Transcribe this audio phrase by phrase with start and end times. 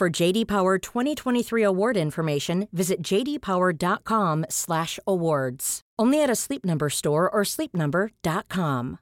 [0.00, 5.80] For JD Power 2023 award information, visit jdpower.com/awards.
[5.98, 8.98] Only at a Sleep Number store or sleepnumber.com.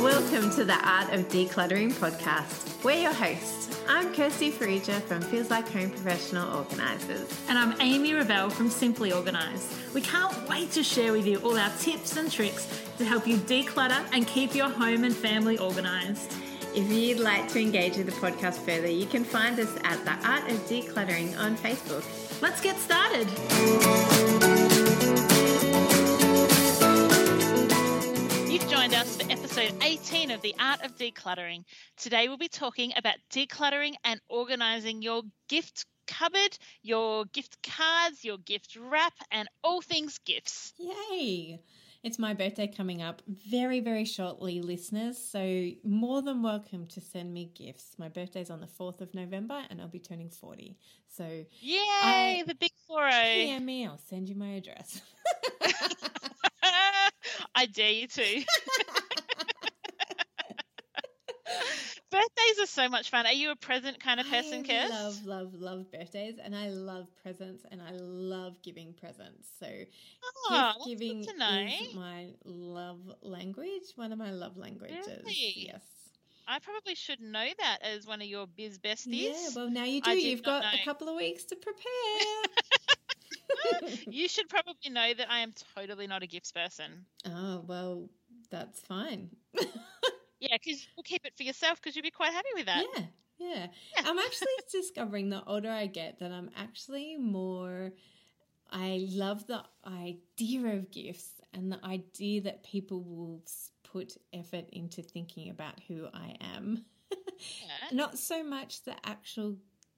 [0.00, 2.82] Welcome to the Art of Decluttering podcast.
[2.82, 3.65] We're your hosts.
[3.88, 7.28] I'm Kirsty Farrugia from Feels Like Home Professional Organisers.
[7.48, 9.72] And I'm Amy Revell from Simply Organised.
[9.94, 12.66] We can't wait to share with you all our tips and tricks
[12.98, 16.36] to help you declutter and keep your home and family organised.
[16.74, 20.28] If you'd like to engage with the podcast further, you can find us at the
[20.28, 22.04] Art of Decluttering on Facebook.
[22.42, 23.28] Let's get started.
[28.96, 31.64] Us for episode 18 of The Art of Decluttering.
[31.98, 35.20] Today we'll be talking about decluttering and organising your
[35.50, 40.72] gift cupboard, your gift cards, your gift wrap, and all things gifts.
[40.78, 41.60] Yay!
[42.02, 45.18] It's my birthday coming up very, very shortly, listeners.
[45.18, 47.96] So, more than welcome to send me gifts.
[47.98, 50.78] My birthday's on the 4th of November and I'll be turning 40.
[51.08, 55.02] So, Yay, I- the big 4 PM me, I'll send you my address.
[57.54, 58.22] I dare you to.
[62.10, 63.26] Birthdays are so much fun.
[63.26, 64.90] Are you a present kind of person, I Kirst?
[64.90, 69.48] love, love, love birthdays and I love presents and I love giving presents.
[69.60, 71.66] So, Oh, that's gift giving good to know.
[71.66, 75.06] is my love language, one of my love languages.
[75.06, 75.52] Really?
[75.56, 75.82] Yes.
[76.48, 79.32] I probably should know that as one of your biz besties.
[79.32, 80.12] Yeah, well, now you do.
[80.16, 80.68] You've got know.
[80.80, 81.82] a couple of weeks to prepare.
[84.08, 87.04] you should probably know that I am totally not a gifts person.
[87.26, 88.08] oh, well,
[88.50, 89.30] that's fine.
[90.38, 92.84] Yeah, because you'll keep it for yourself because you'll be quite happy with that.
[92.94, 93.04] Yeah,
[93.38, 93.66] yeah.
[94.04, 97.92] I'm actually discovering the older I get that I'm actually more.
[98.70, 103.42] I love the idea of gifts and the idea that people will
[103.82, 106.84] put effort into thinking about who I am.
[107.10, 107.16] Yeah,
[107.92, 109.56] Not so much the actual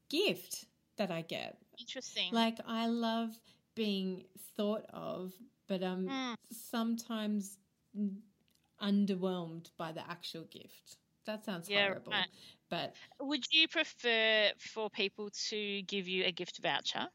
[0.08, 0.66] gift
[0.98, 1.58] that I get.
[1.80, 2.32] Interesting.
[2.32, 3.30] Like, I love
[3.78, 4.24] being
[4.56, 5.32] thought of,
[5.68, 6.34] but I'm Mm.
[6.52, 7.58] sometimes
[8.80, 10.98] underwhelmed by the actual gift.
[11.26, 12.12] That sounds Yeah, horrible.
[12.12, 12.28] right.
[12.70, 17.08] But Would you prefer for people to give you a gift voucher?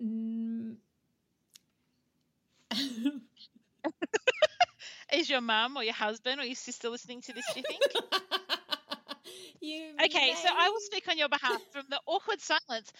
[0.00, 0.76] mm,
[5.12, 7.98] Is your mum or your husband or your sister listening to this, do you think?
[9.60, 12.92] you Okay, so I will speak on your behalf from the awkward silence.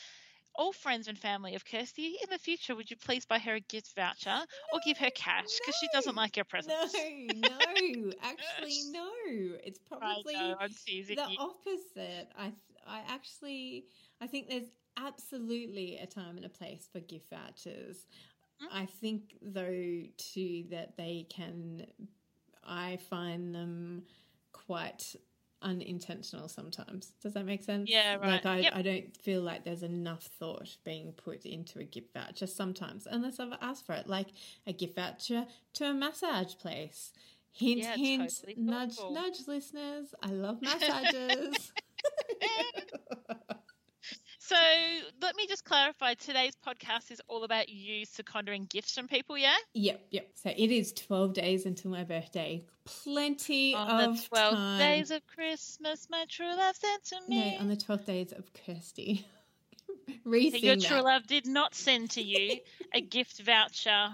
[0.54, 3.60] All friends and family of Kirsty, in the future, would you please buy her a
[3.60, 6.94] gift voucher or give her cash because she doesn't like your presents?
[6.94, 9.08] No, no, actually, no.
[9.64, 10.56] It's probably know,
[11.08, 11.36] the you.
[11.38, 12.28] opposite.
[12.36, 12.52] I,
[12.86, 13.86] I actually,
[14.20, 18.06] I think there's absolutely a time and a place for gift vouchers.
[18.62, 18.66] Mm.
[18.72, 21.86] I think, though, too, that they can.
[22.62, 24.02] I find them
[24.52, 25.14] quite
[25.62, 27.12] unintentional sometimes.
[27.22, 27.88] Does that make sense?
[27.90, 28.46] Yeah, Like right.
[28.46, 28.72] I, Yep.
[28.76, 33.40] I don't feel like there's enough thought being put into a gift voucher sometimes, unless
[33.40, 34.28] I've asked for it, like
[34.66, 37.12] a gift voucher to a massage place.
[37.52, 40.14] Hint, Yeah, hint, totally nudge, nudge, listeners.
[40.22, 41.72] I love massages.
[44.50, 44.56] So
[45.22, 49.54] let me just clarify today's podcast is all about you seconding gifts from people, yeah?
[49.74, 50.26] Yep, yep.
[50.34, 52.64] So it is 12 days until my birthday.
[52.84, 54.78] Plenty on of the 12 time.
[54.80, 57.52] days of Christmas, my true love sent to me.
[57.52, 59.24] No, on the 12 days of Kirsty.
[60.08, 60.84] So Re-sing your that.
[60.84, 62.58] true love did not send to you
[62.92, 64.08] a gift voucher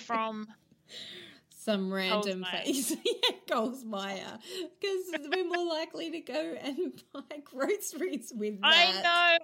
[0.00, 0.46] from
[1.64, 2.90] some random place.
[3.04, 8.66] yeah, Coles Because we're more likely to go and buy groceries with that.
[8.66, 9.08] I know.
[9.08, 9.38] I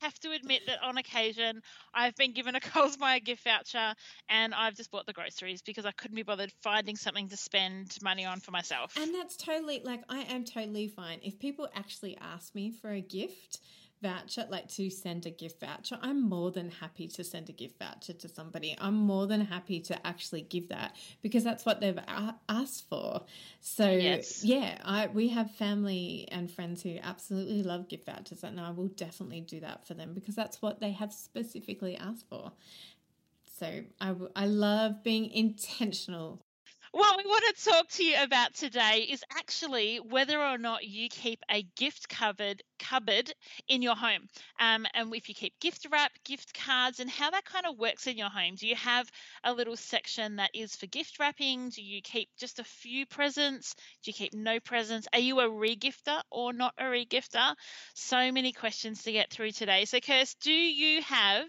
[0.00, 1.62] have to admit that on occasion
[1.94, 3.94] I've been given a Coles gift voucher
[4.28, 7.96] and I've just bought the groceries because I couldn't be bothered finding something to spend
[8.02, 8.94] money on for myself.
[8.96, 11.20] And that's totally like I am totally fine.
[11.22, 13.60] If people actually ask me for a gift
[14.02, 17.78] voucher, like to send a gift voucher, I'm more than happy to send a gift
[17.78, 18.76] voucher to somebody.
[18.78, 21.98] I'm more than happy to actually give that because that's what they've
[22.48, 23.22] asked for.
[23.60, 24.42] So Yes.
[24.42, 28.88] yeah, I we have family and friends who absolutely love gift vouchers, and I will
[28.88, 32.52] definitely do that for them because that's what they have specifically asked for.
[33.58, 36.40] So I, I love being intentional
[36.92, 41.08] What we want to talk to you about today is actually whether or not you
[41.08, 43.32] keep a gift cupboard cupboard
[43.68, 44.28] in your home,
[44.58, 48.08] um, and if you keep gift wrap, gift cards, and how that kind of works
[48.08, 48.56] in your home.
[48.56, 49.08] Do you have
[49.44, 51.68] a little section that is for gift wrapping?
[51.68, 53.74] Do you keep just a few presents?
[54.02, 55.06] Do you keep no presents?
[55.12, 57.54] Are you a regifter or not a regifter?
[57.94, 59.84] So many questions to get through today.
[59.84, 61.48] So, Kirst, do you have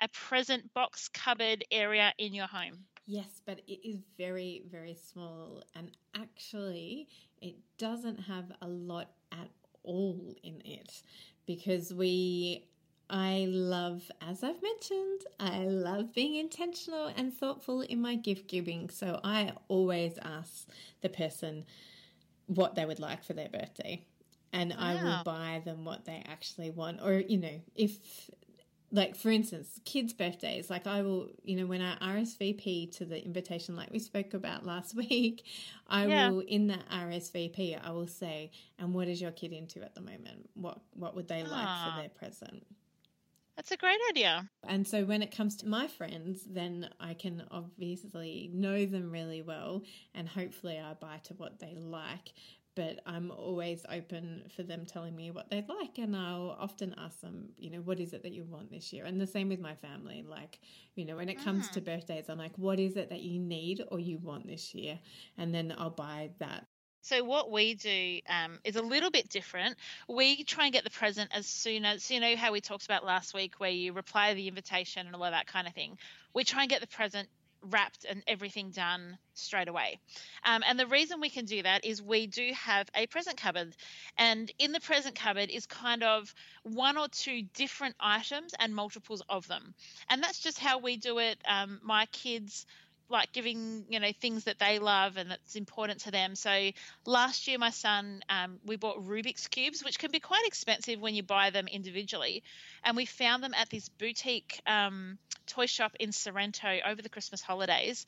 [0.00, 2.86] a present box cupboard area in your home?
[3.06, 5.62] Yes, but it is very, very small.
[5.74, 7.08] And actually,
[7.40, 9.50] it doesn't have a lot at
[9.82, 11.02] all in it
[11.46, 12.64] because we,
[13.10, 18.88] I love, as I've mentioned, I love being intentional and thoughtful in my gift giving.
[18.88, 20.68] So I always ask
[21.00, 21.64] the person
[22.46, 24.04] what they would like for their birthday.
[24.52, 27.00] And I will buy them what they actually want.
[27.02, 28.30] Or, you know, if
[28.94, 33.24] like for instance kids birthdays like i will you know when i rsvp to the
[33.24, 35.44] invitation like we spoke about last week
[35.88, 36.28] i Yeah.
[36.30, 40.00] will in that rsvp i will say and what is your kid into at the
[40.02, 41.94] moment what what would they like Ah.
[41.94, 42.64] for their present
[43.56, 44.48] That's a great idea.
[44.68, 49.42] and so when it comes to my friends then i can obviously know them really
[49.42, 49.82] well
[50.14, 52.32] and hopefully i buy to what they like
[52.74, 55.98] but I'm always open for them telling me what they'd like.
[55.98, 59.04] And I'll often ask them, you know, what is it that you want this year?
[59.04, 60.24] And the same with my family.
[60.26, 60.58] Like,
[60.94, 63.82] you know, when it comes to birthdays, I'm like, what is it that you need
[63.90, 64.98] or you want this year?
[65.36, 66.66] And then I'll buy that.
[67.04, 69.76] So what we do um, is a little bit different.
[70.08, 73.04] We try and get the present as soon as you know how we talked about
[73.04, 75.98] last week, where you reply the invitation and all of that kind of thing.
[76.32, 77.28] We try and get the present
[77.62, 79.98] wrapped and everything done straight away.
[80.44, 83.74] Um, and the reason we can do that is we do have a present cupboard,
[84.16, 89.22] and in the present cupboard is kind of one or two different items and multiples
[89.28, 89.74] of them.
[90.08, 91.38] And that's just how we do it.
[91.46, 92.66] Um, my kids
[93.12, 96.70] like giving you know things that they love and that's important to them so
[97.04, 101.14] last year my son um, we bought rubik's cubes which can be quite expensive when
[101.14, 102.42] you buy them individually
[102.82, 107.42] and we found them at this boutique um, toy shop in sorrento over the christmas
[107.42, 108.06] holidays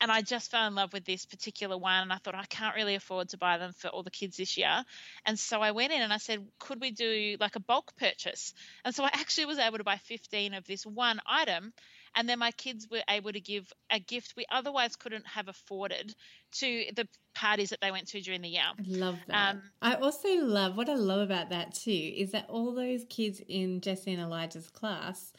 [0.00, 2.74] and I just fell in love with this particular one, and I thought I can't
[2.74, 4.84] really afford to buy them for all the kids this year.
[5.24, 8.54] And so I went in and I said, could we do like a bulk purchase?
[8.84, 11.72] And so I actually was able to buy 15 of this one item,
[12.16, 16.14] and then my kids were able to give a gift we otherwise couldn't have afforded
[16.52, 18.62] to the parties that they went to during the year.
[18.62, 19.54] I love that.
[19.54, 23.40] Um, I also love what I love about that too is that all those kids
[23.48, 25.32] in Jesse and Elijah's class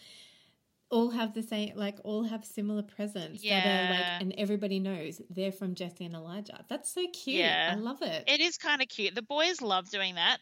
[0.95, 3.89] all have the same like all have similar presents that are Yeah.
[4.13, 6.63] like and everybody knows they're from Jesse and Elijah.
[6.69, 7.37] That's so cute.
[7.39, 7.71] Yeah.
[7.73, 8.23] I love it.
[8.27, 9.13] It is kind of cute.
[9.13, 10.37] The boys love doing that.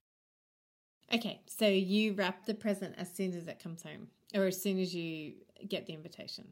[1.14, 4.80] Okay, so you wrap the present as soon as it comes home or as soon
[4.80, 5.34] as you
[5.68, 6.46] get the invitation.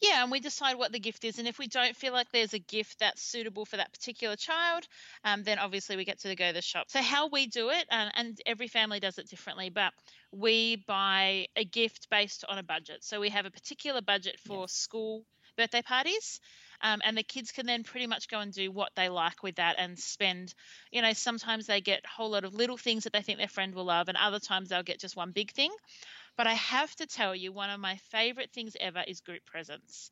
[0.00, 1.38] Yeah, and we decide what the gift is.
[1.38, 4.86] And if we don't feel like there's a gift that's suitable for that particular child,
[5.24, 6.86] um, then obviously we get to go to the shop.
[6.90, 9.92] So, how we do it, and, and every family does it differently, but
[10.32, 13.04] we buy a gift based on a budget.
[13.04, 15.24] So, we have a particular budget for school
[15.56, 16.40] birthday parties.
[16.80, 19.56] Um, and the kids can then pretty much go and do what they like with
[19.56, 20.52] that and spend,
[20.90, 23.46] you know, sometimes they get a whole lot of little things that they think their
[23.48, 25.70] friend will love, and other times they'll get just one big thing.
[26.36, 30.10] But I have to tell you, one of my favorite things ever is group presents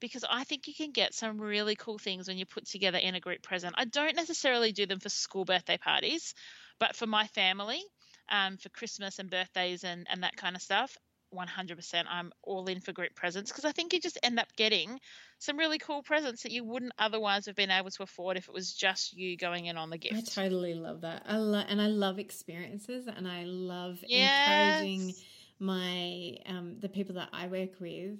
[0.00, 3.14] because I think you can get some really cool things when you put together in
[3.14, 3.74] a group present.
[3.78, 6.34] I don't necessarily do them for school birthday parties,
[6.78, 7.82] but for my family,
[8.28, 10.96] um, for Christmas and birthdays and, and that kind of stuff,
[11.30, 15.00] 100% I'm all in for group presents because I think you just end up getting
[15.38, 18.54] some really cool presents that you wouldn't otherwise have been able to afford if it
[18.54, 20.38] was just you going in on the gift.
[20.38, 21.22] I totally love that.
[21.24, 24.78] I lo- and I love experiences and I love Yes.
[24.78, 25.14] encouraging
[25.62, 28.18] my um, the people that I work with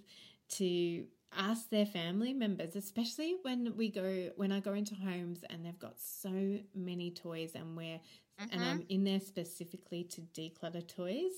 [0.50, 1.04] to
[1.36, 5.78] ask their family members, especially when we go when I go into homes and they've
[5.78, 8.00] got so many toys and we're
[8.38, 8.62] and Mm-hmm.
[8.62, 11.32] I'm in there specifically to declutter toys.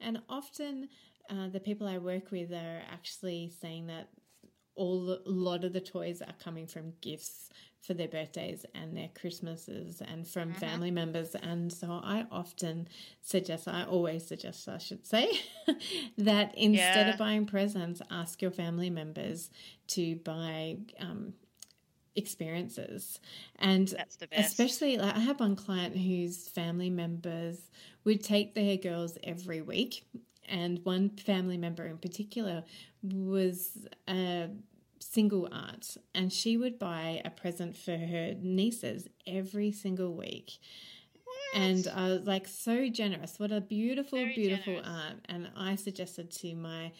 [0.00, 0.88] And often
[1.30, 4.08] uh, the people I work with are actually saying that
[4.74, 7.50] all a lot of the toys are coming from gifts
[7.82, 10.58] for their birthdays and their Christmases and from Mm-hmm.
[10.58, 11.34] family members.
[11.34, 12.88] And so I often
[13.22, 15.30] suggest, I always suggest, I should say,
[16.18, 17.10] that instead Yeah.
[17.10, 19.50] of buying presents, ask your family members
[19.88, 21.34] to buy um,
[22.16, 23.20] experiences.
[23.58, 24.56] And That's the best.
[24.56, 27.58] especially, like, I have one client whose family members
[28.04, 30.04] would take their girls every week.
[30.48, 32.64] And one family member in particular
[33.02, 34.48] was a
[35.00, 40.58] single aunt, and she would buy a present for her nieces every single week.
[41.54, 43.40] And I was like, so generous.
[43.40, 44.88] What a beautiful, Very beautiful generous.
[44.88, 45.26] aunt.
[45.28, 46.92] And I suggested to my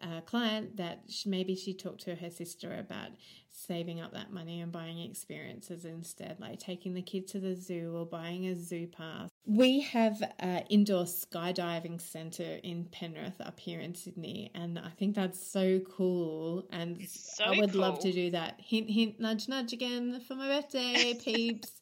[0.00, 3.10] uh, client that sh- maybe she talked to her sister about
[3.50, 7.94] saving up that money and buying experiences instead, like taking the kid to the zoo
[7.96, 9.28] or buying a zoo pass.
[9.48, 15.14] We have an indoor skydiving centre in Penrith up here in Sydney, and I think
[15.14, 16.66] that's so cool.
[16.70, 18.60] And So I would love to do that.
[18.60, 21.72] Hint, hint, nudge, nudge again for my birthday, peeps.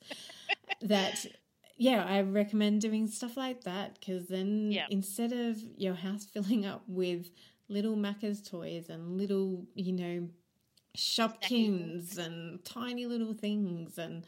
[0.83, 1.27] that
[1.77, 4.87] yeah, I recommend doing stuff like that because then Yeah.
[4.89, 7.31] instead of your house filling up with
[7.69, 10.29] little Macca's toys and little, you know,
[10.97, 14.25] Shopkins and tiny little things and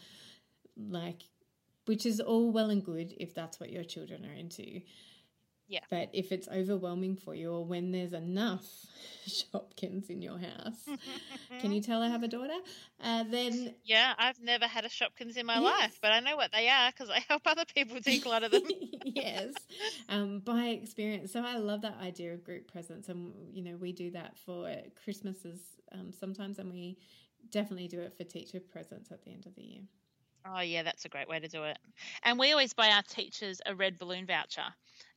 [0.77, 1.23] like,
[1.89, 4.83] which is all well and good if that's what your children are into.
[5.67, 5.81] Yeah.
[5.91, 8.65] But if it's overwhelming for you or when there's enough
[9.27, 10.87] Shopkins in your house,
[11.61, 12.57] can you tell I have a daughter?
[13.03, 15.81] Uh, then Yeah, I've never had a Shopkins in my Yes.
[15.81, 18.63] life, but I know what they are because I help other people declutter them.
[19.05, 19.55] yes,
[20.09, 21.33] um, by experience.
[21.33, 24.71] So I love that idea of group presents, and you know we do that for
[25.05, 25.61] Christmases
[25.93, 26.99] um, sometimes, and we
[27.51, 29.83] definitely do it for teacher presents at the end of the year.
[30.51, 31.79] Oh, yeah, that's a great way to do it.
[32.23, 34.65] And we always buy our teachers a red balloon voucher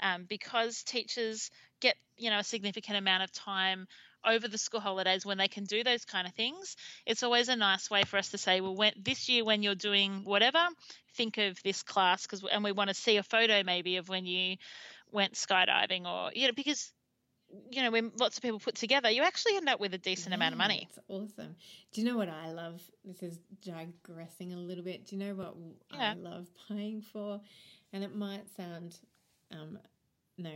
[0.02, 3.88] um, because teachers get, you know, a significant amount of time
[4.26, 6.76] over the school holidays when they can do those kind of things.
[7.06, 9.76] It's always a nice way for us to say, well, when, this year when you're
[9.76, 10.68] doing whatever,
[11.16, 14.26] think of this class because, and we want to see a photo maybe of when
[14.26, 14.58] you
[15.12, 16.92] went skydiving or, you know, because,
[17.70, 20.34] you know, when lots of people put together, you actually end up with a decent
[20.34, 20.88] amount of money.
[20.90, 21.56] It's awesome.
[21.92, 22.82] Do you know what I love?
[23.06, 25.06] This is digressing a little bit.
[25.06, 25.56] Do you know what
[25.94, 26.12] Yeah.
[26.12, 27.42] I love paying for?
[27.94, 28.98] And it might sound,
[29.52, 29.80] um,
[30.38, 30.52] no,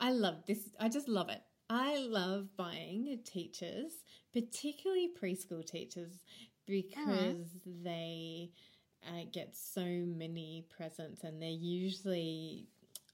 [0.00, 0.68] I love this.
[0.80, 1.42] I just love it.
[1.70, 3.92] I love buying teachers,
[4.32, 6.12] particularly preschool teachers,
[6.66, 7.46] because
[7.82, 8.50] they
[9.08, 12.66] uh, get so many presents and they're usually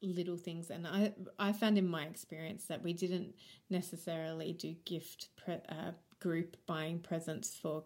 [0.02, 3.35] little things and i i found in my experience that we didn't
[3.71, 5.90] necessarily do gift pre- uh,
[6.21, 7.83] group buying presents for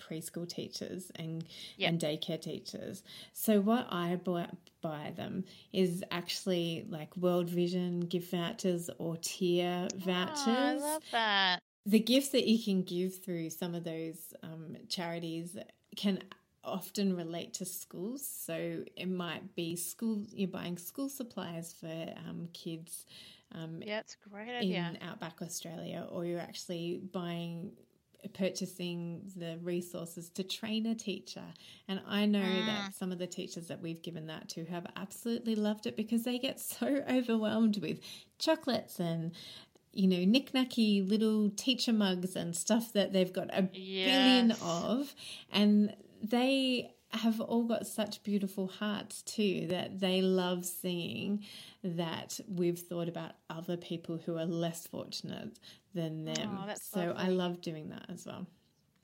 [0.00, 1.44] preschool teachers and
[1.76, 1.88] Yeah.
[1.88, 4.48] and daycare teachers so what i buy,
[4.82, 11.02] buy them is actually like world vision gift vouchers or TEAR vouchers Oh, I love
[11.12, 11.58] that.
[11.86, 15.56] the gifts that you can give through some of those um, charities
[15.96, 16.18] can
[16.64, 18.26] often relate to schools.
[18.26, 21.86] So it might be school, you're buying school supplies for
[22.28, 23.04] um, kids
[23.52, 24.98] um, Yeah, it's a great in.
[25.02, 27.72] Outback Australia, or you're actually buying
[28.32, 31.44] purchasing the resources to train a teacher
[31.88, 32.66] and i know Mm.
[32.66, 36.22] that some of the teachers that we've given that to have absolutely loved it because
[36.22, 38.00] they get so overwhelmed with
[38.38, 39.32] chocolates and
[39.92, 43.68] you know knick-knacky little teacher mugs and stuff that they've got a
[44.06, 45.14] billion of
[45.52, 45.94] and
[46.30, 51.44] they have all got such beautiful hearts too that they love seeing
[51.82, 55.56] that we've thought about other people who are less fortunate
[55.94, 56.58] than them.
[56.60, 58.46] Oh, so I love doing that as well.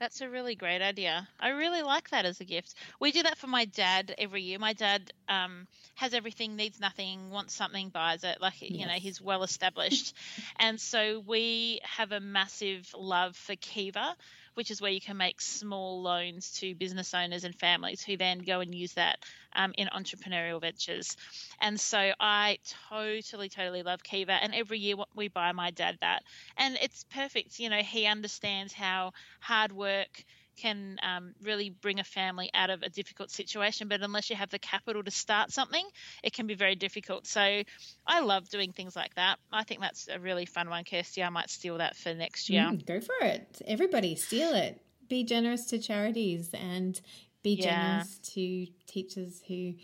[0.00, 1.28] That's a really great idea.
[1.38, 2.74] I really like that as a gift.
[3.00, 4.58] We do that for my dad every year.
[4.58, 8.40] My dad um, has everything, needs nothing, wants something, buys it.
[8.40, 10.16] Like, you know, he's well established.
[10.58, 14.16] and so we have a massive love for Kiva,
[14.60, 18.40] which is where you can make small loans to business owners and families who then
[18.40, 19.16] go and use that
[19.56, 21.16] um, in entrepreneurial ventures.
[21.62, 22.58] And so I
[22.90, 24.32] totally, totally love Kiva.
[24.32, 26.24] And every year we buy my dad that.
[26.58, 27.58] And it's perfect.
[27.58, 30.24] You know, he understands how hard work
[30.60, 33.88] can um, really bring a family out of a difficult situation.
[33.88, 35.84] But unless you have the capital to start something,
[36.22, 37.26] it can be very difficult.
[37.26, 37.62] So
[38.06, 39.38] I love doing things like that.
[39.52, 41.22] I think that's a really fun one, Kirsty.
[41.22, 42.62] I might steal that for next year.
[42.62, 43.62] Mm, go for it.
[43.66, 44.80] Everybody steal it.
[45.08, 47.00] Be generous to charities and
[47.42, 48.02] be Yeah.
[48.02, 49.74] generous to teachers who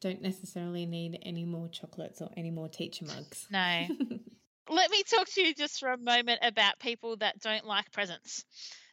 [0.00, 3.46] don't necessarily need any more chocolates or any more teacher mugs.
[3.50, 3.88] No.
[4.68, 8.44] Let me talk to you just for a moment about people that don't like presents.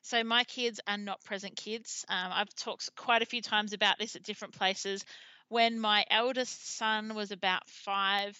[0.01, 2.05] So, my kids are not present kids.
[2.09, 5.03] Um, I've talked quite a few times about this at different places.
[5.49, 8.37] When my eldest son was about five,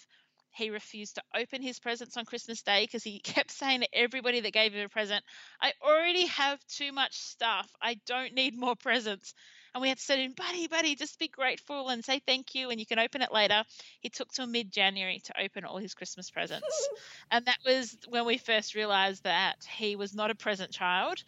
[0.52, 4.40] he refused to open his presents on Christmas Day because he kept saying to everybody
[4.40, 5.24] that gave him a present,
[5.60, 7.70] I already have too much stuff.
[7.80, 9.34] I don't need more presents.
[9.74, 12.54] And we had to say to him, buddy, buddy, just be grateful and say thank
[12.54, 13.62] you and you can open it later.
[14.00, 16.88] He took till mid January to open all his Christmas presents.
[17.30, 21.22] and that was when we first realized that he was not a present child.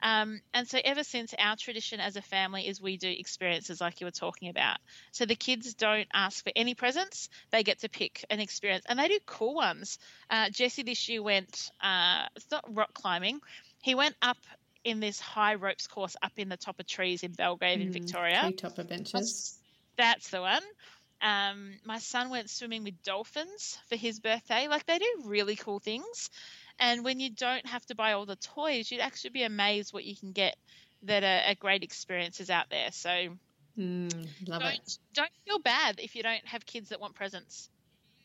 [0.00, 4.00] Um, and so, ever since, our tradition as a family is we do experiences like
[4.00, 4.78] you were talking about.
[5.10, 8.98] So, the kids don't ask for any presents, they get to pick an experience, and
[8.98, 9.98] they do cool ones.
[10.30, 13.40] Uh, Jesse this year went, uh, it's not rock climbing,
[13.82, 14.38] he went up
[14.88, 18.40] in this high ropes course up in the top of trees in Belgrave in Victoria.
[18.40, 19.58] Tree top adventures.
[19.96, 20.62] That's the one.
[21.20, 24.68] Um, my son went swimming with dolphins for his birthday.
[24.68, 26.30] Like they do really cool things.
[26.78, 30.04] And when you don't have to buy all the toys, you'd actually be amazed what
[30.04, 30.56] you can get
[31.02, 32.90] that are, are great experiences out there.
[32.92, 33.36] So
[33.78, 34.98] Mm, love don't, it.
[35.14, 37.70] don't feel bad if you don't have kids that want presents.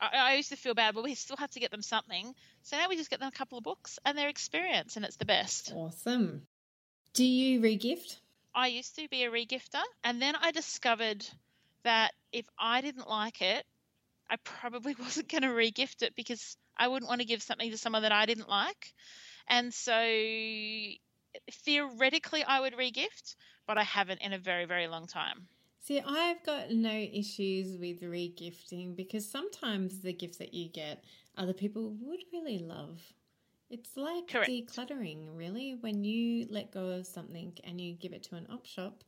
[0.01, 2.33] I, I used to feel bad, but we still have to get them something.
[2.63, 5.17] So now we just get them a couple of books and their experience, and it's
[5.17, 5.71] the best.
[5.75, 6.47] Awesome.
[7.13, 8.17] Do you regift?
[8.55, 11.23] I used to be a regifter, and then I discovered
[11.83, 13.65] that if I didn't like it,
[14.29, 17.77] I probably wasn't going to regift it because I wouldn't want to give something to
[17.77, 18.93] someone that I didn't like.
[19.47, 19.93] And so
[21.65, 23.35] theoretically, I would regift,
[23.67, 25.47] but I haven't in a very, very long time.
[25.81, 31.03] See, I've got no issues with regifting because sometimes the gifts that you get,
[31.37, 33.01] other people would really love.
[33.73, 34.51] It's like Correct.
[34.51, 38.67] decluttering, really, when you let go of something and you give it to an op
[38.67, 39.03] shop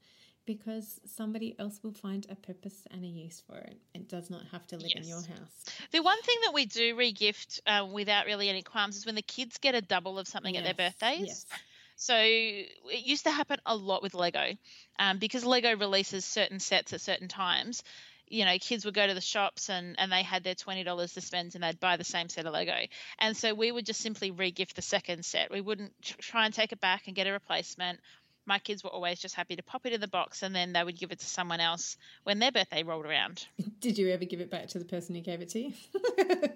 [0.48, 3.78] because somebody else will find a purpose and a use for it.
[3.94, 5.66] It does not have to live in your house.
[5.92, 9.22] The one thing that we do regift uh, without really any qualms is when the
[9.22, 11.28] kids get a double of something at their birthdays.
[11.28, 11.46] Yes.
[11.96, 14.46] So it used to happen a lot with Lego
[14.98, 17.84] um, because Lego releases certain sets at certain times.
[18.28, 21.22] You know, kids would go to the shops and, and they had their $20 to
[21.22, 22.76] spend and they'd buy the same set of Lego.
[23.20, 25.52] And so we would just simply regift the second set.
[25.52, 28.00] We wouldn't tr- try and take it back and get a replacement.
[28.46, 30.84] My kids were always just happy to pop it in the box and then they
[30.84, 33.48] would give it to someone else when their birthday rolled around.
[33.80, 35.74] Did you ever give it back to the person who gave it to you?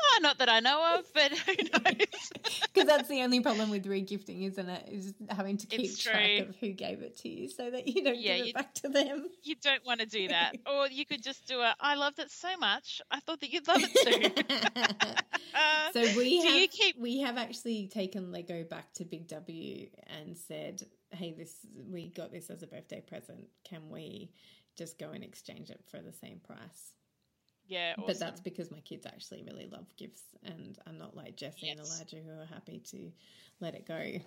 [0.00, 2.30] Oh, not that I know of, but who knows?
[2.72, 4.88] Because that's the only problem with regifting, isn't it?
[4.92, 6.46] Is having to keep It's track true.
[6.50, 8.74] of who gave it to you so that you don't Yeah, give it you- back
[8.74, 9.26] to them.
[9.42, 10.52] you don't want to do that.
[10.72, 13.02] Or you could just do a, I loved it so much.
[13.10, 14.78] I thought that you'd love it too.
[15.54, 19.26] Uh, so we do have you keep we have actually taken Lego back to Big
[19.26, 19.88] W
[20.20, 23.48] and said, "Hey, this we got this as a birthday present.
[23.64, 24.30] Can we
[24.76, 26.92] just go and exchange it for the same price?"
[27.66, 28.04] Yeah, awesome.
[28.06, 31.78] But that's because my kids actually really love gifts, and I'm not like Jesse and
[31.78, 33.12] Elijah who are happy to
[33.60, 34.20] let it go.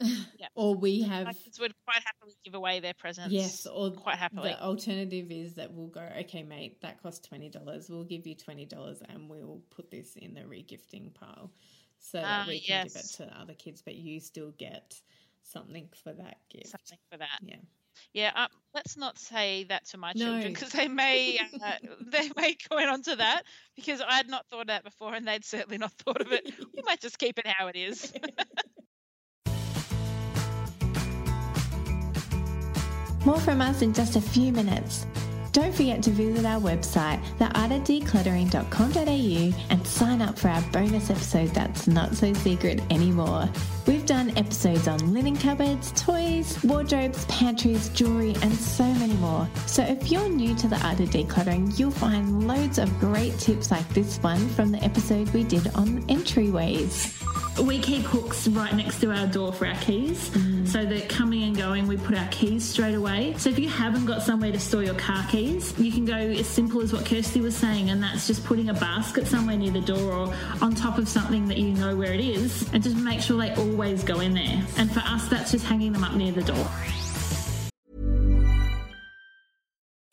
[0.38, 0.48] Yeah.
[0.56, 3.32] or we have My kids would quite happily give away their presents.
[3.32, 4.50] Yes, or quite happily.
[4.50, 7.88] The alternative is that we'll go, okay, mate, that costs twenty dollars.
[7.88, 11.52] We'll give you twenty dollars, and we'll put this in the regifting pile,
[12.00, 15.00] so that Ah, we can give it to other kids, but you still get
[15.44, 16.68] something for that gift.
[16.68, 17.38] Something for that.
[17.42, 17.56] Yeah.
[18.12, 22.56] Yeah, um, let's not say that to my children because they may uh, they may
[22.68, 23.44] go on to that
[23.76, 26.52] because I had not thought of that before and they'd certainly not thought of it.
[26.74, 28.12] We might just keep it how it is.
[33.24, 35.06] More from us in just a few minutes.
[35.54, 41.86] Don't forget to visit our website, theartofdecluttering.com.au, and sign up for our bonus episode that's
[41.86, 43.48] not so secret anymore.
[43.86, 49.48] We've done episodes on linen cupboards, toys, wardrobes, pantries, jewelry, and so many more.
[49.66, 53.70] So if you're new to the art of decluttering, you'll find loads of great tips
[53.70, 57.14] like this one from the episode we did on entryways.
[57.62, 60.66] We keep hooks right next to our door for our keys mm.
[60.66, 63.34] so that coming and going, we put our keys straight away.
[63.38, 66.46] So if you haven't got somewhere to store your car keys, you can go as
[66.46, 69.80] simple as what Kirsty was saying, and that's just putting a basket somewhere near the
[69.80, 73.20] door or on top of something that you know where it is, and just make
[73.20, 74.66] sure they always go in there.
[74.78, 76.66] And for us, that's just hanging them up near the door.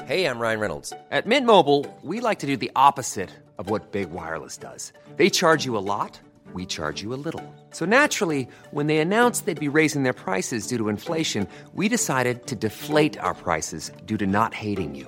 [0.05, 0.93] Hey, I'm Ryan Reynolds.
[1.09, 4.91] At Mint Mobile, we like to do the opposite of what Big Wireless does.
[5.15, 6.19] They charge you a lot,
[6.53, 7.55] we charge you a little.
[7.69, 12.47] So naturally, when they announced they'd be raising their prices due to inflation, we decided
[12.47, 15.07] to deflate our prices due to not hating you.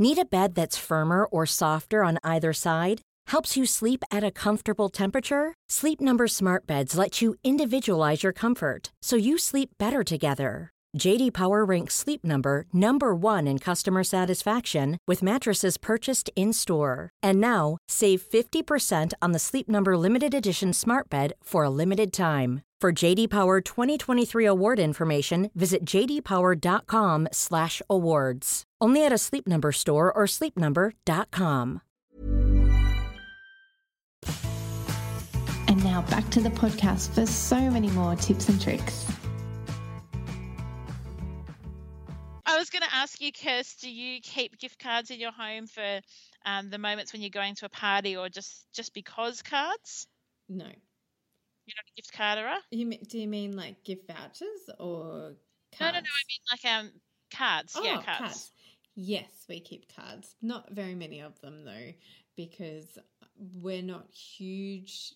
[0.00, 3.02] Need a bed that's firmer or softer on either side?
[3.26, 5.52] Helps you sleep at a comfortable temperature?
[5.68, 10.70] Sleep Number Smart Beds let you individualize your comfort so you sleep better together.
[10.98, 17.10] JD Power ranks Sleep Number number 1 in customer satisfaction with mattresses purchased in-store.
[17.22, 22.10] And now, save 50% on the Sleep Number limited edition Smart Bed for a limited
[22.10, 22.62] time.
[22.80, 28.64] For JD Power 2023 award information, visit jdpower.com/awards.
[28.80, 31.82] Only at a Sleep Number store or sleepnumber.com.
[35.68, 39.06] And now back to the podcast for so many more tips and tricks.
[42.46, 45.66] I was going to ask you, Kirst, do you keep gift cards in your home
[45.66, 46.00] for
[46.46, 50.06] um, the moments when you're going to a party or just just because cards?
[50.48, 50.70] No.
[51.70, 52.56] You're not gift carderer?
[52.70, 55.34] You mean, do you mean like gift vouchers or
[55.76, 55.80] cards?
[55.80, 55.98] No, no, no.
[55.98, 56.92] I mean like um
[57.32, 57.74] cards.
[57.76, 58.50] Oh, yeah, cards.
[58.96, 60.34] Yes, we keep cards.
[60.42, 61.92] Not very many of them though,
[62.36, 62.98] because
[63.54, 65.14] we're not huge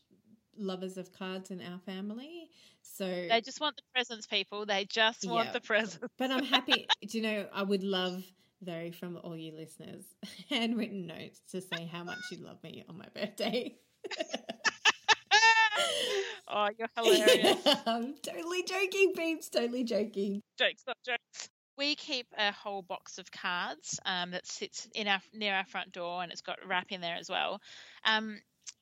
[0.57, 2.49] lovers of cards in our family.
[2.83, 4.65] So They just want the presents, people.
[4.67, 5.53] They just want Yeah.
[5.53, 6.07] the presents.
[6.17, 6.87] But I'm happy.
[7.09, 7.49] do you know?
[7.53, 8.25] I would love
[8.63, 10.05] though from all you listeners
[10.49, 13.77] handwritten notes to say how much you love me on my birthday.
[16.49, 17.59] oh, you're hilarious.
[17.87, 19.49] I'm totally joking, peeps.
[19.49, 20.41] Totally joking.
[20.59, 21.49] jokes, not jokes.
[21.77, 25.93] We keep a whole box of cards um, that sits in our near our front
[25.93, 27.61] door, and it's got wrap in there as well.
[28.05, 28.39] Um,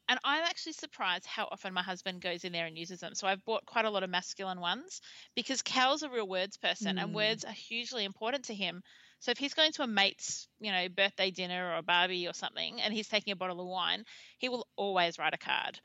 [0.08, 3.14] and I'm actually surprised how often my husband goes in there and uses them.
[3.14, 5.00] So I've bought quite a lot of masculine ones
[5.34, 7.14] because Cal's a real words person, and Mm.
[7.14, 8.82] words are hugely important to him.
[9.20, 12.34] So if he's going to a mate's, you know, birthday dinner or a barbie or
[12.34, 14.04] something, and he's taking a bottle of wine,
[14.38, 15.80] he will always write a card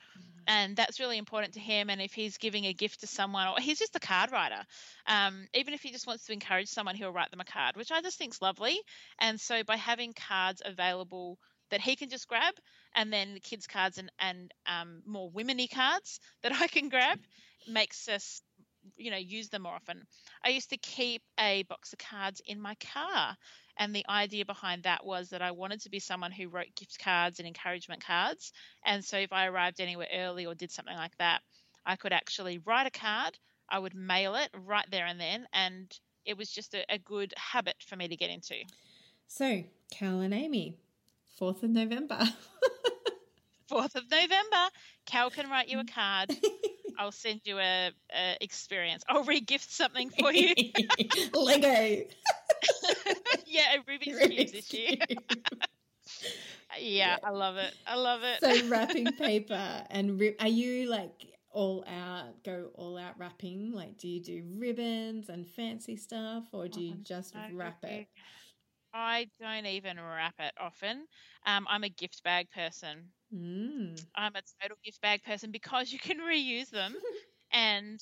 [0.47, 1.89] and that's really important to him.
[1.89, 4.63] And if he's giving a gift to someone, or he's just a card writer,
[5.05, 7.91] um, even if he just wants to encourage someone, he'll write them a card, which
[7.91, 8.79] I just think's lovely.
[9.19, 11.37] And so by having cards available
[11.69, 12.53] that he can just grab,
[12.95, 17.19] and then the kids' cards and and um, more women-y cards that I can grab,
[17.67, 18.41] makes us
[18.95, 20.03] you know use them more often.
[20.43, 23.35] I used to keep a box of cards in my car.
[23.77, 26.99] And the idea behind that was that I wanted to be someone who wrote gift
[26.99, 28.51] cards and encouragement cards.
[28.83, 31.41] And so if I arrived anywhere early or did something like that,
[31.85, 33.37] I could actually write a card,
[33.69, 35.47] I would mail it right there and then.
[35.53, 35.91] And
[36.25, 38.55] it was just a, a good habit for me to get into.
[39.27, 40.77] So, Cal and Amy,
[41.39, 42.19] 4th of November.
[43.71, 44.69] 4th of November,
[45.05, 46.31] Cal can write you a card.
[46.97, 49.03] I'll send you a, a experience.
[49.07, 50.53] I'll re-gift something for you.
[51.33, 52.05] Lego.
[53.47, 54.95] Yeah, a Rubik's Cube this year.
[56.79, 57.73] yeah, I love it.
[57.85, 58.41] I love it.
[58.41, 61.11] so wrapping paper and rib- are you like
[61.51, 66.67] all out go all out wrapping like do you do ribbons and fancy stuff or
[66.67, 68.07] do you just No, wrap it
[68.93, 71.07] I don't even wrap it often.
[71.45, 73.13] Um, I'm a gift bag person.
[73.33, 74.05] mm.
[74.15, 76.95] I'm a total gift bag person because you can reuse them,
[77.51, 77.99] and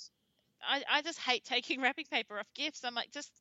[0.61, 2.83] I, I just hate taking wrapping paper off gifts.
[2.83, 3.31] I'm like, just,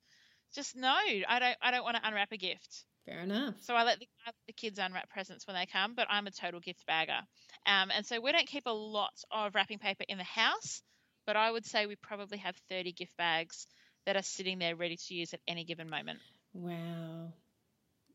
[0.55, 0.95] just no,
[1.29, 2.85] I don't, I don't want to unwrap a gift.
[3.07, 5.95] fair enough So I let the, I let the kids unwrap presents when they come,
[5.95, 7.21] but I'm a total gift bagger.
[7.67, 10.83] Um, and so we don't keep a lot of wrapping paper in the house,
[11.27, 13.67] but I would say we probably have 30 gift bags
[14.07, 16.21] that are sitting there ready to use at any given moment.
[16.53, 17.33] wow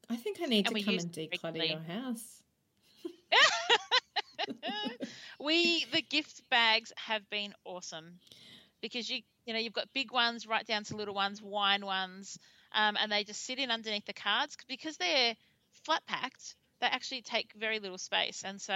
[0.09, 1.69] i think i need And to come and declutter regularly.
[1.69, 2.43] your house
[5.39, 8.19] we the gift bags have been awesome
[8.81, 12.37] because you you know you've got big ones right down to little ones, wine ones,
[12.71, 15.33] um, and they just sit in underneath the cards because they're
[15.85, 16.55] flat packed.
[16.81, 18.75] They actually take very little space, and so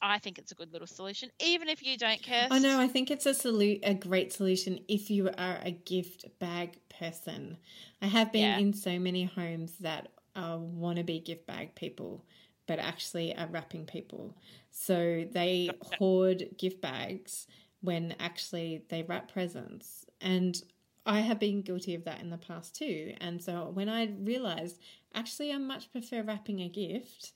[0.00, 2.46] I think it's a good little solution, even if you don't care.
[2.48, 2.78] I know.
[2.78, 7.56] I think it's a solu- a great solution if you are a gift bag person.
[8.00, 8.58] I have been Yeah.
[8.58, 12.24] in so many homes that are want to be gift bag people,
[12.68, 14.36] but actually are wrapping people.
[14.70, 17.48] So they hoard gift bags
[17.82, 20.06] when actually they wrap presents.
[20.20, 20.60] And
[21.04, 23.14] I have been guilty of that in the past too.
[23.20, 24.78] And so when I realized
[25.14, 27.32] actually I much prefer wrapping a gift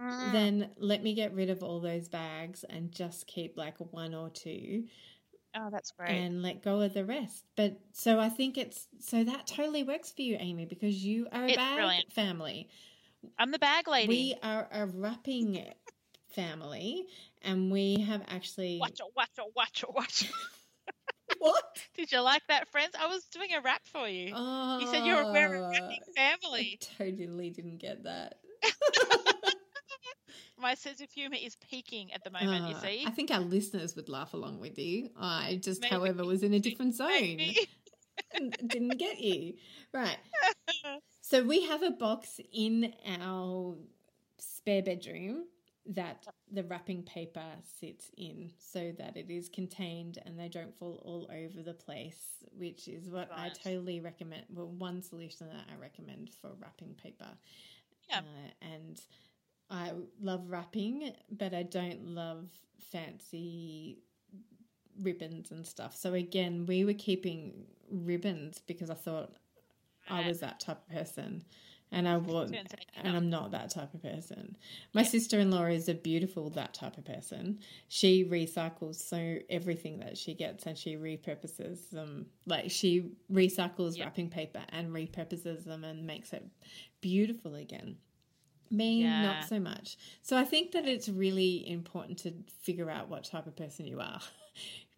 [0.00, 0.32] mm.
[0.32, 4.30] then let me get rid of all those bags and just keep like one or
[4.30, 4.84] two
[5.58, 6.10] Oh, that's great.
[6.10, 7.44] and let go of the rest.
[7.56, 11.44] But so I think it's so that totally works for you, Amy, because you are
[11.44, 12.12] a It's bag brilliant.
[12.12, 12.68] family.
[13.38, 14.08] I'm the bag lady.
[14.08, 15.64] We are a wrapping
[16.36, 17.06] family,
[17.42, 18.78] and we have actually.
[18.80, 20.30] Watch it, watch it, watch it, watch it.
[21.40, 21.64] What?
[21.96, 22.92] Did you like that, friends?
[22.98, 24.32] I was doing a rap for you.
[24.34, 26.78] Oh, you said you're a we're a wrapping family.
[26.80, 28.36] I totally didn't get that.
[30.58, 33.04] My sense of humour is peaking at the moment, you Ah, see.
[33.06, 35.10] I think our listeners would laugh along with you.
[35.18, 35.94] I just, Maybe.
[35.94, 37.38] however, was in a different zone.
[38.66, 39.54] Didn't get you.
[39.92, 40.16] Right.
[41.20, 43.76] So we have a box in our
[44.38, 45.44] spare bedroom
[45.88, 47.44] that the wrapping paper
[47.80, 52.44] sits in so that it is contained and they don't fall all over the place,
[52.56, 54.44] which is what I totally recommend.
[54.52, 57.28] Well, one solution that I recommend for wrapping paper.
[58.08, 58.18] Yeah.
[58.18, 59.00] Uh, and
[59.70, 62.48] I love wrapping, but I don't love
[62.90, 63.98] fancy
[65.02, 65.96] ribbons and stuff.
[65.96, 69.32] So again, we were keeping ribbons because I thought
[70.08, 71.44] I was that type of person.
[71.92, 73.16] And I was, Turns out you're and.
[73.16, 74.56] I'm not that type of person.
[74.92, 77.60] My sister-in-law is a beautiful that type of person.
[77.88, 82.26] She recycles so everything that she gets, and she repurposes them.
[82.44, 84.04] Like she recycles Yep.
[84.06, 86.44] wrapping paper and repurposes them and makes it
[87.00, 87.98] beautiful again.
[88.68, 89.22] Me, Yeah.
[89.22, 89.96] not so much.
[90.22, 94.00] So I think that it's really important to figure out what type of person you
[94.00, 94.20] are.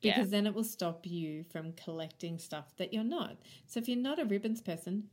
[0.00, 0.14] Yeah.
[0.16, 3.36] because then it will stop you from collecting stuff that you're not.
[3.66, 5.08] So if you're not a ribbons person,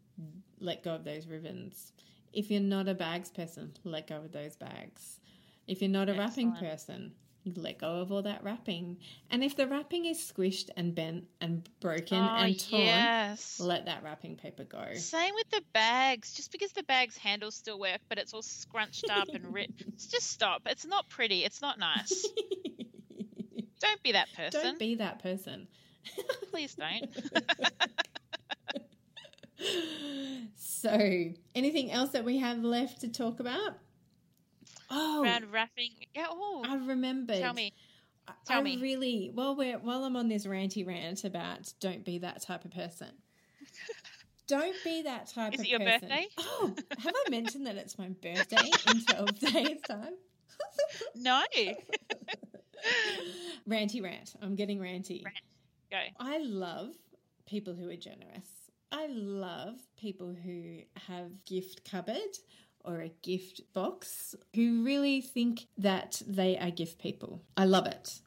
[0.60, 1.92] let go of those ribbons.
[2.34, 5.20] If you're not a bags person, let go of those bags.
[5.68, 8.98] If you're not a wrapping person, you let go of all that wrapping.
[9.30, 13.60] And if the wrapping is squished and bent and broken oh, and torn, yes.
[13.60, 14.96] let that wrapping paper go.
[14.96, 16.34] Same with the bags.
[16.34, 20.32] Just because the bag's handles still work, but it's all scrunched up and ripped, just
[20.32, 20.64] stop.
[20.66, 21.44] It's not pretty.
[21.44, 22.26] It's not nice.
[23.80, 24.62] Don't be that person.
[24.62, 25.68] Don't be that person.
[26.50, 27.06] Please don't.
[30.56, 33.78] So, anything else that we have left to talk about?
[34.90, 35.92] Oh, Around wrapping.
[36.14, 36.28] Yeah.
[36.30, 37.40] Oh, I remembered.
[37.40, 37.74] tell me.
[38.46, 38.78] Tell I me.
[38.82, 42.72] really while we're while I'm on this ranty rant about don't be that type of
[42.72, 43.10] person.
[44.48, 46.08] Don't be that type Is of it your person.
[46.08, 46.28] birthday?
[46.38, 50.14] Oh, have I mentioned that it's my birthday in 12 days time?
[51.16, 51.42] No.
[53.68, 54.36] ranty rant.
[54.44, 55.24] I'm getting ranty.
[55.26, 55.36] Rant.
[55.90, 55.98] Go.
[56.20, 56.90] I love
[57.48, 58.48] people who are generous.
[58.98, 60.78] I love people who
[61.08, 62.38] have gift cupboard
[62.80, 67.42] or a gift box who really think that they are gift people.
[67.58, 68.22] I love it.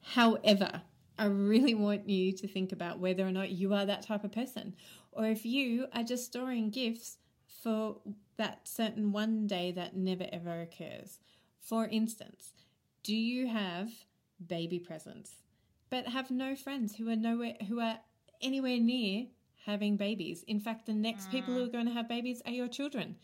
[0.00, 0.82] However,
[1.16, 4.32] I really want you to think about whether or not you are that type of
[4.32, 4.74] person
[5.12, 7.18] or if you are just storing gifts
[7.62, 7.98] for
[8.38, 11.20] that certain one day that never ever occurs.
[11.60, 12.54] For instance,
[13.04, 13.90] do you have
[14.44, 15.36] baby presents
[15.90, 18.00] but have no friends who are nowhere who are
[18.40, 19.26] anywhere near
[19.68, 20.42] having babies.
[20.48, 21.68] In fact, the next people who mm.
[21.68, 23.16] are going to have babies are your children.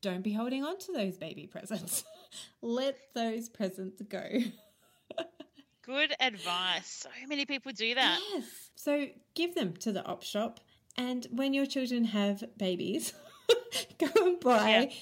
[0.00, 2.04] Don't be holding on to those baby presents.
[2.60, 4.22] Let those presents go.
[5.82, 6.86] Good advice.
[7.04, 8.20] So many people do that.
[8.32, 8.44] Yes.
[8.74, 10.60] So give them to the op shop
[10.96, 13.12] and when your children have babies,
[13.98, 14.94] go and buy Yeah.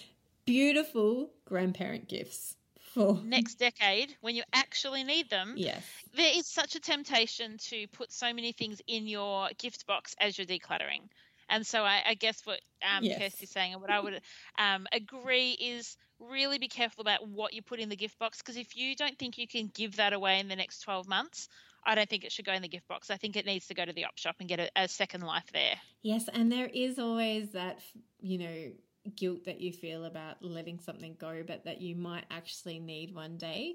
[0.45, 2.57] beautiful grandparent gifts
[2.94, 5.83] for Next decade, when you actually need them, Yes.
[6.14, 10.37] there is such a temptation to put so many things in your gift box as
[10.38, 11.03] you're decluttering.
[11.48, 13.18] And so I, I guess what um, Yes.
[13.18, 14.20] Kirsty's saying and what I would
[14.59, 18.57] um, agree is really be careful about what you put in the gift box because
[18.57, 21.48] if you don't think you can give that away in the next 12 months,
[21.85, 23.11] I don't think it should go in the gift box.
[23.11, 25.22] I think it needs to go to the op shop and get a, a second
[25.22, 25.76] life there.
[26.03, 27.81] Yes, and there is always that,
[28.20, 28.70] you know,
[29.16, 33.37] guilt that you feel about letting something go, but that you might actually need one
[33.37, 33.75] day.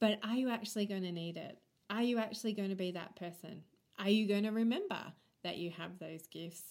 [0.00, 1.58] But are you actually going to need it?
[1.90, 3.62] Are you actually going to be that person?
[3.98, 5.00] Are you going to remember
[5.42, 6.62] that you have those gifts?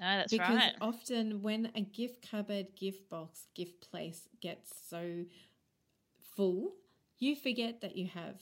[0.00, 0.74] No, that's because right.
[0.80, 5.24] often when a gift cupboard, gift box, gift place gets so
[6.36, 6.72] full,
[7.18, 8.36] you forget that you have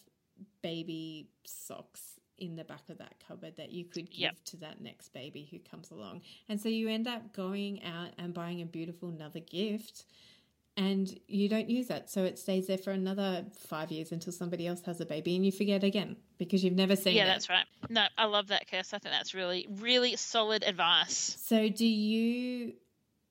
[0.62, 4.36] baby socks in the back of that cupboard that you could give Yep.
[4.46, 6.22] to that next baby who comes along.
[6.48, 10.04] And so you end up going out and buying a beautiful another gift
[10.76, 12.10] and you don't use it.
[12.10, 15.44] So it stays there for another five years until somebody else has a baby and
[15.46, 17.26] you forget again because you've never seen Yeah, it.
[17.26, 17.66] Yeah, that's right.
[17.90, 18.92] No, I love that, Kirst.
[18.94, 21.36] I think that's really, really solid advice.
[21.44, 22.72] So, do you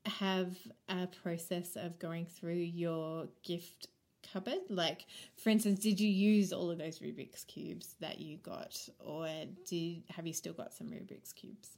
[0.06, 0.56] have
[0.88, 3.88] a process of going through your gift
[4.32, 4.60] cupboard?
[4.70, 5.06] Like,
[5.38, 9.28] for instance, did you use all of those Rubik's cubes that you got, or
[9.68, 11.70] did have you still got some Rubik's cubes?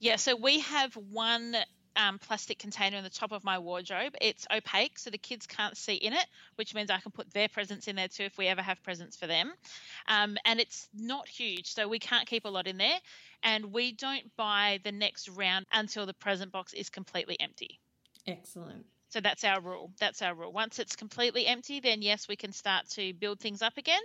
[0.00, 1.56] Yeah, so we have one
[1.96, 4.14] um, plastic container in the top of my wardrobe.
[4.20, 7.48] It's opaque, so the kids can't see in it, which means I can put their
[7.48, 9.52] presents in there too if we ever have presents for them.
[10.08, 12.98] Um, and it's not huge, so we can't keep a lot in there.
[13.42, 17.80] And we don't buy the next round until the present box is completely empty.
[18.26, 18.86] Excellent.
[19.14, 19.92] So that's our rule.
[20.00, 20.50] That's our rule.
[20.50, 24.00] Once it's completely empty, then yes, we can start to build things up again.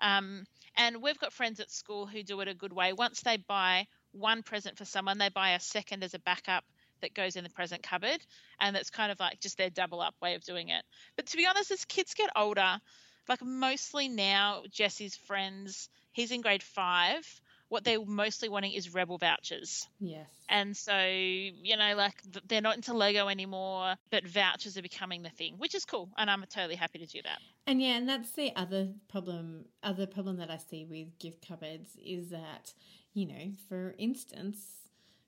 [0.00, 0.46] Um,
[0.78, 2.94] and we've got friends at school who do it a good way.
[2.94, 6.64] Once they buy one present for someone, they buy a second as a backup
[7.02, 8.16] that goes in the present cupboard.
[8.58, 10.82] And that's kind of like just their double up way of doing it.
[11.16, 12.80] But to be honest, as kids get older,
[13.28, 17.26] like mostly now, Jesse's friends, he's in grade five
[17.68, 19.88] what they're mostly wanting is rebel vouchers.
[19.98, 20.28] Yes.
[20.48, 22.14] And so, you know, like
[22.46, 26.08] they're not into Lego anymore, but vouchers are becoming the thing, which is cool.
[26.16, 27.38] And I'm totally happy to do that.
[27.66, 31.96] And yeah, and that's the other problem, other problem that I see with gift cupboards
[32.04, 32.72] is that,
[33.14, 34.58] you know, for instance,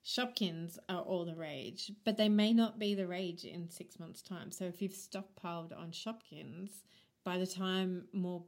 [0.05, 4.21] Shopkins are all the rage, but they may not be the rage in six months'
[4.21, 4.51] time.
[4.51, 6.71] So if you've stockpiled on Shopkins,
[7.23, 8.43] by the time more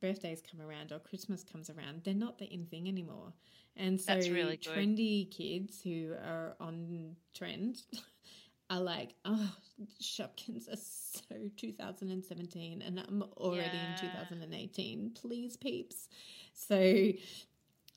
[0.00, 3.32] birthdays come around or Christmas comes around, they're not the in thing anymore.
[3.76, 7.82] And so really trendy kids who are on trend
[8.70, 9.52] are like, oh,
[10.00, 13.94] Shopkins are so 2017 and I'm already yeah.
[14.02, 15.12] in 2018.
[15.20, 16.08] Please, peeps.
[16.52, 17.12] So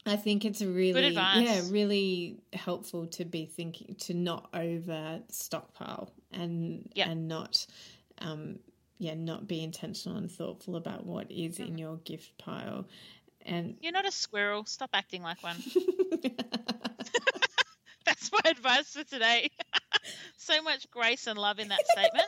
[0.08, 6.90] I think it's really yeah, really helpful to be thinking to not over stockpile and
[6.96, 7.10] yep.
[7.10, 7.66] and not
[8.20, 8.60] um,
[9.00, 11.80] yeah, not be intentional and thoughtful about what is in mm.
[11.80, 12.88] your gift pile.
[13.46, 14.66] And you're not a squirrel.
[14.66, 15.58] Stop acting like one.
[18.06, 19.50] That's my advice for today.
[20.38, 22.28] so much grace and love in that statement.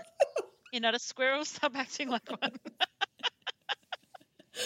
[0.71, 1.45] You're not a squirrel.
[1.45, 2.51] Stop acting like one.
[4.53, 4.63] so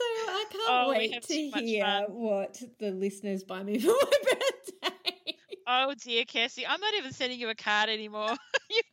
[0.00, 5.36] I can't oh, wait to hear what the listeners buy me for my birthday.
[5.66, 8.34] Oh dear, Kirsty, I'm not even sending you a card anymore.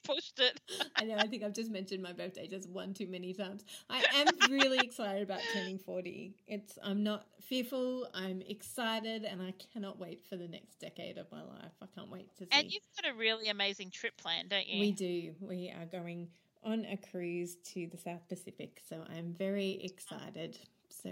[0.08, 0.60] Pushed it.
[0.96, 1.16] I know.
[1.18, 3.64] I think I've just mentioned my birthday just one too many times.
[3.90, 6.34] I am really excited about turning 40.
[6.48, 6.78] It's.
[6.84, 8.08] I'm not fearful.
[8.14, 11.72] I'm excited, and I cannot wait for the next decade of my life.
[11.82, 12.50] I can't wait to see.
[12.52, 14.80] And you've got a really amazing trip planned, don't you?
[14.80, 15.34] We do.
[15.40, 16.30] We are going
[16.64, 20.58] on a cruise to the South Pacific, so I'm very excited.
[20.90, 21.10] So,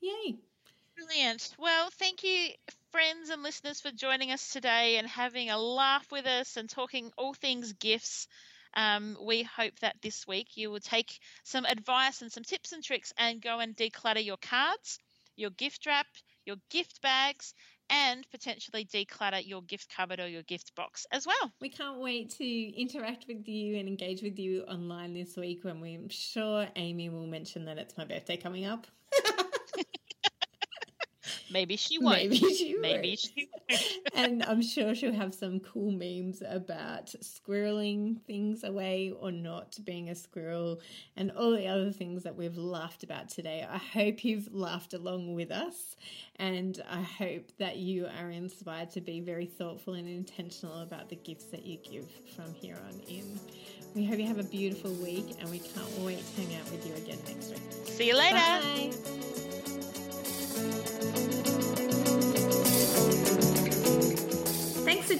[0.00, 0.38] yay!
[1.06, 1.54] Brilliant.
[1.58, 2.50] Well, thank you,
[2.92, 7.10] friends and listeners, for joining us today and having a laugh with us and talking
[7.16, 8.28] all things gifts.
[8.74, 12.84] Um, we hope that this week you will take some advice and some tips and
[12.84, 14.98] tricks and go and declutter your cards,
[15.36, 16.06] your gift wrap,
[16.44, 17.54] your gift bags,
[17.88, 21.50] and potentially declutter your gift cupboard or your gift box as well.
[21.62, 25.80] We can't wait to interact with you and engage with you online this week when
[25.80, 28.86] we're sure Amy will mention that it's my birthday coming up.
[31.50, 32.16] Maybe she won't.
[32.18, 32.82] Maybe she won't.
[32.82, 33.82] Maybe she won't.
[34.14, 40.10] and I'm sure she'll have some cool memes about squirreling things away or not being
[40.10, 40.80] a squirrel
[41.16, 43.66] and all the other things that we've laughed about today.
[43.68, 45.96] I hope you've laughed along with us
[46.36, 51.16] and I hope that you are inspired to be very thoughtful and intentional about the
[51.16, 53.38] gifts that you give from here on in.
[53.94, 56.86] We hope you have a beautiful week and we can't wait to hang out with
[56.86, 57.60] you again next week.
[57.84, 58.36] See you later.
[58.36, 59.19] Bye.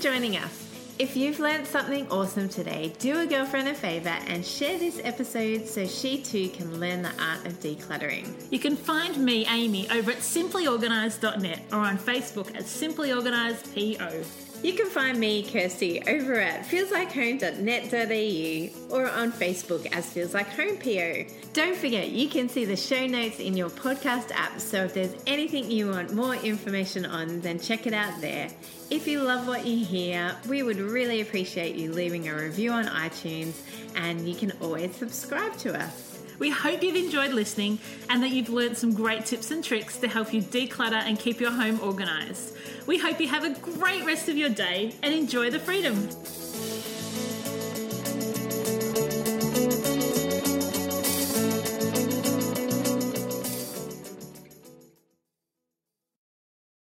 [0.00, 0.66] Joining us.
[0.98, 5.66] If you've learned something awesome today, do a girlfriend a favour and share this episode
[5.66, 8.32] so she too can learn the art of decluttering.
[8.50, 14.49] You can find me, Amy, over at simplyorganised.net or on Facebook as simplyorganisedpo.
[14.62, 20.76] You can find me, Kirsty, over at feelslikehome.net.au or on Facebook as Feels Like Home
[20.76, 21.24] PO.
[21.54, 25.14] Don't forget, you can see the show notes in your podcast app, so if there's
[25.26, 28.50] anything you want more information on, then check it out there.
[28.90, 32.84] If you love what you hear, we would really appreciate you leaving a review on
[32.84, 33.62] iTunes,
[33.96, 36.09] and you can always subscribe to us.
[36.40, 40.08] We hope you've enjoyed listening and that you've learned some great tips and tricks to
[40.08, 42.56] help you declutter and keep your home organised.
[42.86, 46.08] We hope you have a great rest of your day and enjoy the freedom.